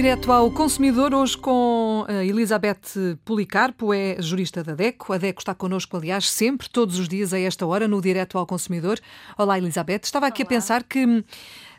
Direto 0.00 0.32
ao 0.32 0.50
consumidor, 0.50 1.12
hoje 1.12 1.36
com 1.36 2.06
a 2.08 2.24
Elizabeth 2.24 3.18
Policarpo, 3.22 3.92
é 3.92 4.16
jurista 4.18 4.64
da 4.64 4.74
DECO. 4.74 5.12
A 5.12 5.18
DECO 5.18 5.42
está 5.42 5.54
connosco, 5.54 5.94
aliás, 5.94 6.30
sempre, 6.30 6.70
todos 6.70 6.98
os 6.98 7.06
dias, 7.06 7.34
a 7.34 7.38
esta 7.38 7.66
hora, 7.66 7.86
no 7.86 8.00
Direto 8.00 8.38
ao 8.38 8.46
Consumidor. 8.46 8.98
Olá, 9.36 9.58
Elizabeth. 9.58 10.00
Estava 10.04 10.26
aqui 10.26 10.40
Olá. 10.40 10.46
a 10.46 10.48
pensar 10.48 10.84
que 10.84 11.22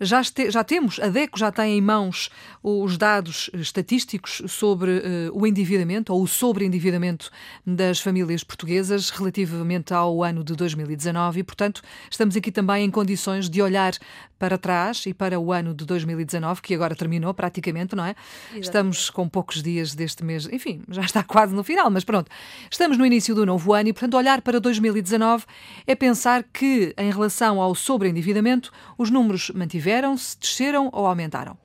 já, 0.00 0.20
este, 0.20 0.50
já 0.50 0.62
temos, 0.62 0.98
a 1.00 1.08
DECO 1.08 1.38
já 1.38 1.50
tem 1.50 1.78
em 1.78 1.80
mãos 1.80 2.30
os 2.62 2.98
dados 2.98 3.48
estatísticos 3.54 4.42
sobre 4.48 4.90
uh, 4.90 5.02
o 5.32 5.46
endividamento 5.46 6.12
ou 6.12 6.22
o 6.22 6.26
sobreendividamento 6.26 7.30
das 7.66 8.00
famílias 8.00 8.44
portuguesas 8.44 9.10
relativamente 9.10 9.94
ao 9.94 10.22
ano 10.22 10.44
de 10.44 10.54
2019 10.54 11.40
e, 11.40 11.44
portanto, 11.44 11.82
estamos 12.10 12.36
aqui 12.36 12.50
também 12.52 12.84
em 12.84 12.90
condições 12.90 13.48
de 13.48 13.62
olhar 13.62 13.92
para 14.38 14.58
trás 14.58 15.06
e 15.06 15.14
para 15.14 15.38
o 15.40 15.52
ano 15.52 15.74
de 15.74 15.84
2019, 15.84 16.60
que 16.60 16.74
agora 16.74 16.94
terminou 16.94 17.32
praticamente, 17.32 17.96
não 17.96 18.04
é? 18.04 18.10
Exatamente. 18.10 18.64
Estamos 18.64 19.10
com 19.10 19.28
poucos 19.28 19.62
dias 19.62 19.94
deste 19.94 20.22
mês, 20.24 20.46
enfim, 20.52 20.82
já 20.90 21.02
está 21.02 21.22
quase 21.22 21.54
no 21.54 21.64
final, 21.64 21.90
mas 21.90 22.04
pronto. 22.04 22.30
Estamos 22.70 22.98
no 22.98 23.06
início 23.06 23.34
do 23.34 23.46
novo 23.46 23.72
ano 23.72 23.88
e, 23.88 23.92
portanto, 23.92 24.14
olhar 24.16 24.42
para 24.42 24.60
2019 24.60 25.44
é 25.86 25.94
pensar 25.94 26.44
que, 26.52 26.94
em 26.98 27.10
relação 27.10 27.60
ao 27.60 27.74
sobreendividamento, 27.74 28.70
os 28.98 29.10
números 29.10 29.50
mantiveram-se, 29.86 30.36
desceram 30.38 30.90
ou 30.92 31.06
aumentaram? 31.06 31.56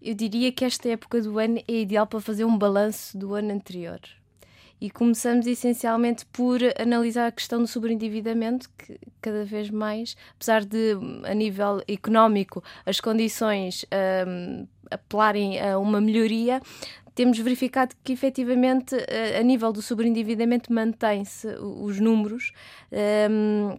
Eu 0.00 0.14
diria 0.14 0.50
que 0.50 0.64
esta 0.64 0.88
época 0.88 1.20
do 1.20 1.38
ano 1.38 1.62
é 1.68 1.72
ideal 1.74 2.06
para 2.06 2.20
fazer 2.20 2.44
um 2.44 2.56
balanço 2.56 3.16
do 3.18 3.34
ano 3.34 3.52
anterior 3.52 4.00
e 4.80 4.88
começamos 4.88 5.46
essencialmente 5.46 6.24
por 6.32 6.58
analisar 6.80 7.26
a 7.26 7.32
questão 7.32 7.60
do 7.60 7.66
sobreendividamento, 7.66 8.70
que 8.78 8.98
cada 9.20 9.44
vez 9.44 9.68
mais, 9.68 10.16
apesar 10.36 10.64
de 10.64 10.96
a 11.24 11.34
nível 11.34 11.82
económico 11.86 12.64
as 12.86 12.98
condições 12.98 13.84
um, 14.26 14.66
apelarem 14.90 15.60
a 15.60 15.78
uma 15.78 16.00
melhoria, 16.00 16.62
temos 17.14 17.38
verificado 17.38 17.94
que 18.02 18.14
efetivamente 18.14 18.96
a 19.38 19.42
nível 19.42 19.70
do 19.70 19.82
sobreendividamento 19.82 20.72
mantém-se 20.72 21.46
os 21.58 22.00
números. 22.00 22.52
Um, 23.30 23.78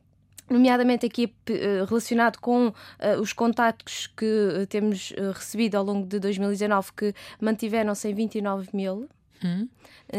nomeadamente 0.52 1.06
aqui 1.06 1.34
eh, 1.50 1.86
relacionado 1.88 2.38
com 2.40 2.68
uh, 2.68 2.74
os 3.20 3.34
contactos 3.34 4.08
que 4.08 4.68
temos 4.70 5.12
uh, 5.12 5.32
recebido 5.34 5.76
ao 5.76 5.84
longo 5.84 6.06
de 6.06 6.20
2019, 6.20 6.90
que 6.96 7.14
mantiveram-se 7.40 8.08
em 8.10 8.14
29 8.14 8.70
mil. 8.74 9.10
Hum. 9.44 9.68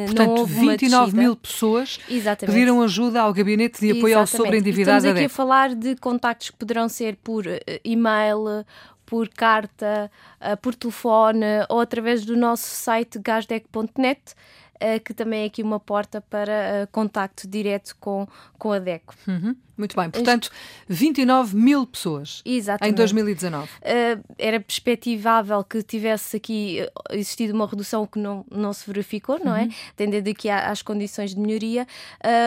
Portanto, 0.07 0.47
29 0.47 1.17
mil 1.17 1.37
pessoas 1.37 2.01
Exatamente. 2.09 2.55
pediram 2.55 2.83
ajuda 2.83 3.21
ao 3.21 3.33
Gabinete 3.33 3.79
de 3.79 3.91
Apoio 3.91 4.07
Exatamente. 4.07 4.17
ao 4.19 4.27
Sobreendividado. 4.27 4.97
Estamos 4.97 5.17
aqui 5.17 5.27
a 5.27 5.29
falar 5.29 5.75
de 5.77 5.95
contactos 5.97 6.51
que 6.51 6.57
poderão 6.57 6.89
ser 6.89 7.17
por 7.23 7.45
e-mail, 7.85 8.65
por 9.07 9.29
carta, 9.29 10.11
por 10.61 10.75
telefone 10.75 11.45
ou 11.69 11.79
através 11.79 12.25
do 12.25 12.37
nosso 12.37 12.65
site 12.65 13.21
gasdec.net 13.21 14.35
que 15.05 15.15
também 15.15 15.43
é 15.43 15.47
aqui 15.47 15.63
uma 15.63 15.81
porta 15.81 16.21
para 16.21 16.89
contacto 16.91 17.49
direto 17.49 17.97
com, 17.99 18.27
com 18.59 18.73
a 18.73 18.79
DECO. 18.79 19.15
Uhum. 19.27 19.57
Muito 19.77 19.97
bem, 19.97 20.11
portanto, 20.11 20.51
29 20.87 21.57
mil 21.57 21.87
pessoas 21.87 22.43
Exatamente. 22.45 22.93
em 22.93 22.97
2019. 22.97 23.67
Uh, 23.67 23.69
era 24.39 24.61
perspectivável 24.61 25.65
que 25.65 25.83
tivesse 25.83 26.37
aqui 26.37 26.81
eh, 26.81 26.91
existido 27.13 27.55
uma 27.55 27.67
redução 27.67 28.07
que 28.07 28.19
não, 28.19 28.45
não 28.51 28.73
se 28.73 28.87
verificou, 28.87 29.41
não 29.43 29.57
é? 29.57 29.63
uhum. 29.63 29.69
é? 29.69 29.75
Tendendo 29.97 30.29
aqui 30.29 30.49
às 30.49 30.83
condições 30.83 31.35
de 31.35 31.41
melhoria. 31.41 31.87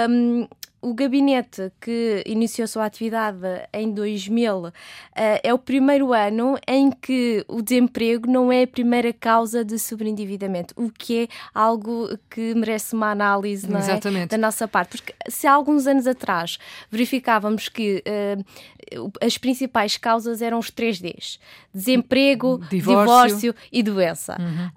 Um, 0.10 0.48
o 0.86 0.94
gabinete 0.94 1.72
que 1.82 2.24
iniciou 2.28 2.68
sua 2.68 2.86
atividade 2.86 3.40
em 3.74 3.92
2000 3.92 4.56
uh, 4.56 4.74
eh, 5.16 5.42
é 5.44 5.52
o 5.52 5.58
primeiro 5.58 6.14
ano 6.14 6.60
em 6.68 6.92
que 6.92 7.44
o 7.48 7.60
desemprego 7.64 8.30
não 8.30 8.52
é 8.52 8.64
a 8.64 8.68
primeira 8.68 9.12
causa 9.12 9.66
de 9.66 9.80
sobreendividamento, 9.80 10.76
o 10.78 10.92
que 10.92 11.24
é 11.24 11.28
algo 11.56 12.16
que 12.30 12.54
merece 12.54 12.94
uma 12.94 13.10
análise 13.10 13.66
é? 13.66 14.28
da 14.28 14.38
nossa 14.38 14.68
parte. 14.68 14.90
Porque 14.90 15.16
se 15.28 15.48
há 15.48 15.54
alguns 15.54 15.88
anos 15.88 16.06
atrás 16.06 16.60
verificávamos 16.92 17.68
que 17.68 18.04
uh, 18.06 19.16
as 19.20 19.40
principais 19.40 19.98
causas 19.98 20.40
eram 20.40 20.60
os 20.60 20.70
três 20.70 21.00
Ds: 21.00 21.40
desemprego, 21.74 22.62
divórcio, 22.70 23.06
divórcio 23.06 23.56
e 23.72 23.82
doença. 23.82 24.38
Uhum. 24.40 24.70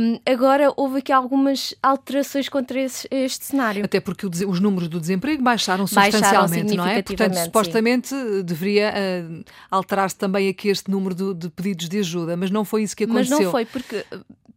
Um, 0.00 0.20
agora 0.32 0.72
houve 0.76 0.98
aqui 0.98 1.10
algumas 1.10 1.74
alterações 1.82 2.48
contra 2.48 2.80
esse, 2.80 3.08
este 3.10 3.46
cenário. 3.46 3.84
Até 3.84 3.98
porque 3.98 4.26
os 4.26 4.60
números 4.60 4.88
do 4.88 5.00
desemprego 5.00 5.42
baixaram 5.56 5.86
substancialmente, 5.86 6.74
não 6.74 6.86
é? 6.86 7.02
Portanto, 7.02 7.36
supostamente 7.36 8.08
sim. 8.08 8.42
deveria 8.42 8.92
uh, 8.92 9.44
alterar-se 9.70 10.16
também 10.16 10.48
aqui 10.48 10.68
este 10.68 10.90
número 10.90 11.14
de, 11.14 11.34
de, 11.34 11.50
pedidos 11.50 11.88
de 11.88 11.98
ajuda, 11.98 12.36
mas 12.36 12.50
não 12.50 12.64
foi 12.64 12.82
isso 12.82 12.96
que 12.96 13.04
aconteceu. 13.04 13.36
Mas 13.36 13.44
não 13.44 13.50
foi, 13.50 13.64
porque 13.64 14.04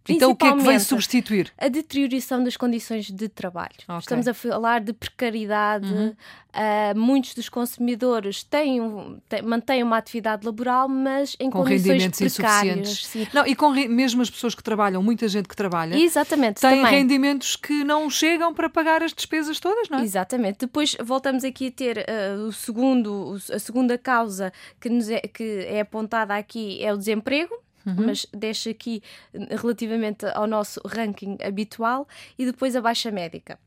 então 0.09 0.31
o 0.31 0.35
que 0.35 0.45
é 0.45 0.53
que 0.53 0.63
vem 0.63 0.79
substituir? 0.79 1.51
A 1.57 1.67
deterioração 1.67 2.43
das 2.43 2.57
condições 2.57 3.09
de 3.09 3.29
trabalho. 3.29 3.75
Okay. 3.83 3.99
Estamos 3.99 4.27
a 4.27 4.33
falar 4.33 4.81
de 4.81 4.93
precariedade. 4.93 5.91
Uhum. 5.91 6.15
Uh, 6.49 6.97
muitos 6.97 7.35
dos 7.35 7.47
consumidores 7.47 8.41
têm, 8.41 8.81
têm, 9.29 9.41
mantêm 9.43 9.83
uma 9.83 9.97
atividade 9.97 10.43
laboral, 10.43 10.89
mas 10.89 11.35
em 11.39 11.49
com 11.49 11.59
condições 11.59 12.17
precárias. 12.17 13.05
Sim. 13.05 13.27
Não, 13.31 13.45
e 13.45 13.55
com 13.55 13.69
mesmo 13.69 14.23
as 14.23 14.31
pessoas 14.31 14.55
que 14.55 14.63
trabalham, 14.63 15.03
muita 15.03 15.27
gente 15.27 15.47
que 15.47 15.55
trabalha, 15.55 15.95
Exatamente, 15.95 16.59
têm 16.59 16.81
também. 16.81 16.91
rendimentos 16.91 17.55
que 17.55 17.83
não 17.83 18.09
chegam 18.09 18.51
para 18.51 18.67
pagar 18.67 19.03
as 19.03 19.13
despesas 19.13 19.59
todas, 19.59 19.89
não 19.89 19.99
é? 19.99 20.03
Exatamente. 20.03 20.59
Depois 20.61 20.97
voltamos 20.99 21.43
aqui 21.43 21.67
a 21.67 21.71
ter 21.71 21.97
uh, 21.99 22.47
o 22.47 22.51
segundo, 22.51 23.37
a 23.53 23.59
segunda 23.59 23.95
causa 23.95 24.51
que, 24.81 24.89
é, 25.13 25.19
que 25.27 25.65
é 25.67 25.81
apontada 25.81 26.35
aqui 26.35 26.83
é 26.83 26.91
o 26.91 26.97
desemprego 26.97 27.53
uhum. 27.85 28.05
mas 28.05 28.25
deixa 28.33 28.69
aqui 28.69 29.01
relativamente 29.49 30.25
ao 30.25 30.47
nosso 30.47 30.81
ranking 30.85 31.37
habitual 31.43 32.07
e 32.37 32.45
depois 32.45 32.75
a 32.75 32.81
baixa 32.81 33.11
médica 33.11 33.59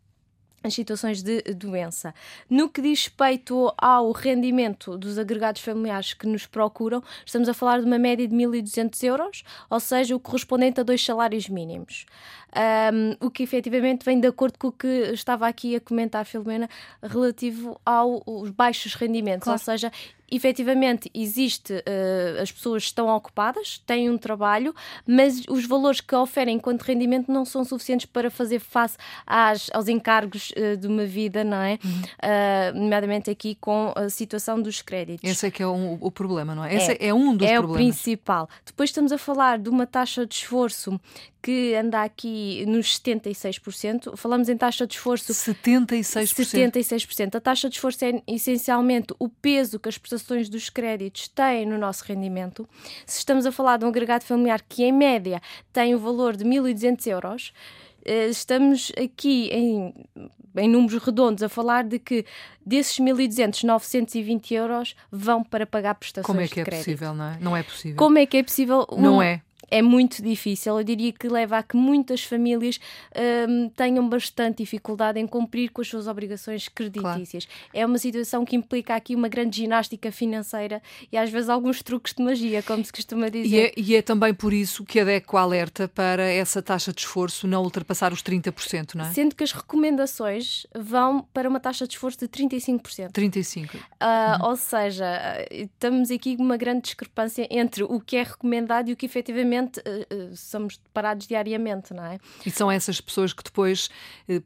as 0.62 0.74
situações 0.74 1.22
de 1.22 1.42
doença. 1.54 2.14
No 2.48 2.68
que 2.68 2.80
diz 2.80 3.02
respeito 3.02 3.72
ao 3.76 4.12
rendimento 4.12 4.96
dos 4.96 5.18
agregados 5.18 5.60
familiares 5.60 6.14
que 6.14 6.26
nos 6.26 6.46
procuram, 6.46 7.02
estamos 7.26 7.48
a 7.48 7.54
falar 7.54 7.80
de 7.80 7.86
uma 7.86 7.98
média 7.98 8.26
de 8.26 8.34
1.200 8.34 9.02
euros, 9.04 9.44
ou 9.68 9.80
seja, 9.80 10.14
o 10.14 10.20
correspondente 10.20 10.80
a 10.80 10.84
dois 10.84 11.04
salários 11.04 11.48
mínimos. 11.48 12.06
Um, 12.54 13.26
o 13.26 13.30
que 13.30 13.42
efetivamente 13.42 14.04
vem 14.04 14.20
de 14.20 14.28
acordo 14.28 14.58
com 14.58 14.68
o 14.68 14.72
que 14.72 14.86
estava 14.86 15.48
aqui 15.48 15.74
a 15.74 15.80
comentar 15.80 16.20
a 16.20 16.24
Filomena 16.24 16.68
relativo 17.02 17.80
aos 17.84 18.50
baixos 18.50 18.94
rendimentos, 18.94 19.44
claro. 19.44 19.58
ou 19.58 19.64
seja, 19.64 19.90
efetivamente 20.34 21.10
existe, 21.14 21.72
uh, 21.72 22.40
as 22.40 22.50
pessoas 22.50 22.84
estão 22.84 23.08
ocupadas, 23.08 23.78
têm 23.86 24.10
um 24.10 24.16
trabalho, 24.16 24.74
mas 25.06 25.42
os 25.48 25.66
valores 25.66 26.00
que 26.00 26.14
oferem 26.14 26.56
enquanto 26.56 26.82
rendimento 26.82 27.30
não 27.30 27.44
são 27.44 27.64
suficientes 27.64 28.06
para 28.06 28.30
fazer 28.30 28.58
face 28.58 28.96
às, 29.26 29.70
aos 29.72 29.88
encargos 29.88 30.52
uh, 30.52 30.76
de 30.76 30.86
uma 30.86 31.04
vida, 31.04 31.44
não 31.44 31.58
é? 31.58 31.78
Uhum. 31.84 31.90
Uh, 31.90 32.78
nomeadamente 32.78 33.30
aqui 33.30 33.54
com 33.60 33.92
a 33.94 34.08
situação 34.08 34.60
dos 34.60 34.80
créditos. 34.80 35.28
Esse 35.28 35.46
é 35.46 35.50
que 35.50 35.62
é 35.62 35.66
um, 35.66 35.98
o 36.00 36.10
problema, 36.10 36.54
não 36.54 36.64
é? 36.64 36.74
Esse 36.74 36.92
é, 36.92 37.08
é 37.08 37.14
um 37.14 37.36
dos 37.36 37.46
é 37.46 37.58
problemas. 37.58 37.76
É 37.76 37.82
o 37.82 37.92
principal. 37.92 38.48
Depois 38.64 38.90
estamos 38.90 39.12
a 39.12 39.18
falar 39.18 39.58
de 39.58 39.68
uma 39.68 39.86
taxa 39.86 40.26
de 40.26 40.34
esforço 40.34 41.00
que 41.42 41.74
anda 41.74 42.02
aqui 42.02 42.64
nos 42.66 42.98
76%. 43.00 44.16
Falamos 44.16 44.48
em 44.48 44.56
taxa 44.56 44.86
de 44.86 44.94
esforço. 44.94 45.32
76%. 45.32 46.72
76%. 46.72 47.34
A 47.34 47.40
taxa 47.40 47.68
de 47.68 47.74
esforço 47.74 48.04
é 48.04 48.22
essencialmente 48.28 49.12
o 49.18 49.28
peso 49.28 49.80
que 49.80 49.88
as 49.88 49.98
prestações 49.98 50.48
dos 50.48 50.70
créditos 50.70 51.26
têm 51.28 51.66
no 51.66 51.76
nosso 51.76 52.04
rendimento. 52.04 52.68
Se 53.04 53.18
estamos 53.18 53.44
a 53.44 53.50
falar 53.50 53.78
de 53.78 53.84
um 53.84 53.88
agregado 53.88 54.24
familiar 54.24 54.62
que, 54.62 54.84
em 54.84 54.92
média, 54.92 55.42
tem 55.72 55.94
o 55.94 55.98
valor 55.98 56.36
de 56.36 56.44
1.200 56.44 57.06
euros, 57.08 57.52
eh, 58.04 58.28
estamos 58.28 58.92
aqui 58.96 59.48
em, 59.50 59.94
em 60.56 60.68
números 60.68 61.02
redondos 61.02 61.42
a 61.42 61.48
falar 61.48 61.82
de 61.82 61.98
que 61.98 62.24
desses 62.64 63.00
1.200, 63.00 63.64
920 63.64 64.54
euros 64.54 64.94
vão 65.10 65.42
para 65.42 65.66
pagar 65.66 65.96
prestações 65.96 66.26
Como 66.26 66.40
é 66.40 66.46
que 66.46 66.60
é 66.60 66.64
possível, 66.64 67.12
não 67.14 67.24
é? 67.24 67.38
Não 67.40 67.56
é 67.56 67.62
possível. 67.64 67.96
Como 67.96 68.18
é 68.18 68.26
que 68.26 68.36
é 68.36 68.42
possível? 68.44 68.86
Não 68.96 69.20
é 69.20 69.42
é 69.72 69.80
muito 69.80 70.22
difícil. 70.22 70.78
Eu 70.78 70.84
diria 70.84 71.10
que 71.12 71.26
leva 71.26 71.56
a 71.56 71.62
que 71.62 71.74
muitas 71.76 72.22
famílias 72.22 72.78
um, 73.48 73.70
tenham 73.70 74.06
bastante 74.06 74.58
dificuldade 74.58 75.18
em 75.18 75.26
cumprir 75.26 75.70
com 75.70 75.80
as 75.80 75.88
suas 75.88 76.06
obrigações 76.06 76.68
creditícias. 76.68 77.46
Claro. 77.46 77.70
É 77.72 77.86
uma 77.86 77.96
situação 77.96 78.44
que 78.44 78.54
implica 78.54 78.94
aqui 78.94 79.14
uma 79.14 79.28
grande 79.28 79.56
ginástica 79.56 80.12
financeira 80.12 80.82
e 81.10 81.16
às 81.16 81.30
vezes 81.30 81.48
alguns 81.48 81.82
truques 81.82 82.12
de 82.12 82.22
magia, 82.22 82.62
como 82.62 82.84
se 82.84 82.92
costuma 82.92 83.30
dizer. 83.30 83.48
E 83.48 83.60
é, 83.60 83.72
e 83.74 83.96
é 83.96 84.02
também 84.02 84.34
por 84.34 84.52
isso 84.52 84.84
que 84.84 85.00
a 85.00 85.04
DECO 85.04 85.38
alerta 85.38 85.88
para 85.88 86.24
essa 86.24 86.60
taxa 86.60 86.92
de 86.92 87.00
esforço 87.00 87.46
não 87.48 87.62
ultrapassar 87.62 88.12
os 88.12 88.22
30%, 88.22 88.94
não 88.94 89.06
é? 89.06 89.12
Sendo 89.12 89.34
que 89.34 89.42
as 89.42 89.52
recomendações 89.52 90.66
vão 90.78 91.26
para 91.32 91.48
uma 91.48 91.58
taxa 91.58 91.86
de 91.86 91.94
esforço 91.94 92.18
de 92.18 92.28
35%. 92.28 93.12
35%. 93.12 93.74
Uh, 93.74 93.78
uhum. 94.42 94.48
Ou 94.50 94.56
seja, 94.56 95.06
estamos 95.50 96.10
aqui 96.10 96.36
com 96.36 96.42
uma 96.42 96.58
grande 96.58 96.82
discrepância 96.82 97.48
entre 97.50 97.84
o 97.84 97.98
que 97.98 98.16
é 98.16 98.22
recomendado 98.22 98.90
e 98.90 98.92
o 98.92 98.96
que 98.96 99.06
efetivamente 99.06 99.61
infelizmente 99.62 99.80
uh, 99.80 100.36
somos 100.36 100.80
parados 100.92 101.26
diariamente, 101.26 101.94
não 101.94 102.04
é? 102.04 102.18
E 102.44 102.50
são 102.50 102.70
essas 102.70 103.00
pessoas 103.00 103.32
que 103.32 103.42
depois, 103.42 103.88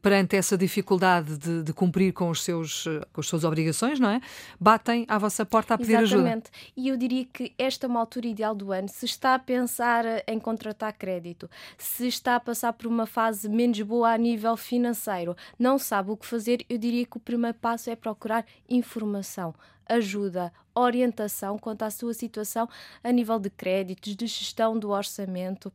perante 0.01 0.35
essa 0.35 0.57
dificuldade 0.57 1.37
de, 1.37 1.63
de 1.63 1.73
cumprir 1.73 2.13
com, 2.13 2.29
os 2.29 2.43
seus, 2.43 2.85
com 3.11 3.21
as 3.21 3.27
suas 3.27 3.43
obrigações, 3.43 3.99
não 3.99 4.09
é? 4.09 4.21
Batem 4.59 5.05
à 5.07 5.17
vossa 5.17 5.45
porta 5.45 5.73
a 5.73 5.77
pedir 5.77 5.93
Exatamente. 5.93 6.13
ajuda. 6.13 6.29
Exatamente. 6.29 6.51
E 6.75 6.87
eu 6.87 6.97
diria 6.97 7.25
que 7.25 7.53
esta 7.57 7.85
é 7.85 7.89
uma 7.89 7.99
altura 7.99 8.27
ideal 8.27 8.55
do 8.55 8.71
ano. 8.71 8.87
Se 8.87 9.05
está 9.05 9.35
a 9.35 9.39
pensar 9.39 10.05
em 10.27 10.39
contratar 10.39 10.93
crédito, 10.93 11.49
se 11.77 12.07
está 12.07 12.35
a 12.35 12.39
passar 12.39 12.73
por 12.73 12.87
uma 12.87 13.05
fase 13.05 13.49
menos 13.49 13.79
boa 13.81 14.11
a 14.11 14.17
nível 14.17 14.55
financeiro, 14.57 15.35
não 15.57 15.77
sabe 15.77 16.11
o 16.11 16.17
que 16.17 16.25
fazer, 16.25 16.65
eu 16.69 16.77
diria 16.77 17.05
que 17.05 17.17
o 17.17 17.19
primeiro 17.19 17.57
passo 17.59 17.89
é 17.89 17.95
procurar 17.95 18.45
informação 18.69 19.53
ajuda, 19.89 20.51
orientação 20.73 21.57
quanto 21.57 21.83
à 21.83 21.89
sua 21.89 22.13
situação 22.13 22.69
a 23.03 23.11
nível 23.11 23.39
de 23.39 23.49
créditos, 23.49 24.15
de 24.15 24.27
gestão 24.27 24.77
do 24.77 24.89
orçamento 24.89 25.71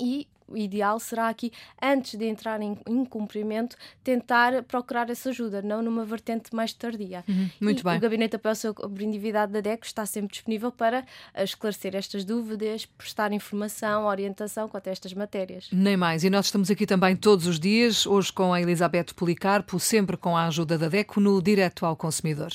e 0.00 0.26
o 0.48 0.56
ideal 0.56 0.98
será 1.00 1.28
aqui, 1.28 1.52
antes 1.82 2.16
de 2.16 2.24
entrar 2.24 2.60
em, 2.62 2.78
em 2.86 3.04
cumprimento, 3.04 3.76
tentar 4.04 4.62
procurar 4.62 5.10
essa 5.10 5.30
ajuda, 5.30 5.60
não 5.60 5.82
numa 5.82 6.04
vertente 6.04 6.54
mais 6.54 6.72
tardia. 6.72 7.24
Uhum, 7.28 7.50
muito 7.60 7.80
e 7.80 7.82
bem. 7.82 7.96
O 7.96 8.00
Gabinete 8.00 8.36
Apoio 8.36 8.52
à 8.52 8.54
Sobreventividade 8.54 9.52
da 9.52 9.60
DECO 9.60 9.84
está 9.84 10.06
sempre 10.06 10.32
disponível 10.32 10.70
para 10.70 11.04
esclarecer 11.36 11.96
estas 11.96 12.24
dúvidas, 12.24 12.86
prestar 12.86 13.32
informação, 13.32 14.04
orientação 14.04 14.68
quanto 14.68 14.88
a 14.88 14.92
estas 14.92 15.12
matérias. 15.14 15.68
Nem 15.72 15.96
mais. 15.96 16.22
E 16.22 16.30
nós 16.30 16.46
estamos 16.46 16.70
aqui 16.70 16.86
também 16.86 17.16
todos 17.16 17.46
os 17.46 17.58
dias, 17.58 18.06
hoje 18.06 18.32
com 18.32 18.52
a 18.52 18.60
Elizabeth 18.60 19.14
Policarpo, 19.16 19.80
sempre 19.80 20.16
com 20.16 20.36
a 20.36 20.46
ajuda 20.46 20.78
da 20.78 20.88
DECO, 20.88 21.20
no 21.20 21.42
Direto 21.42 21.84
ao 21.84 21.96
Consumidor. 21.96 22.52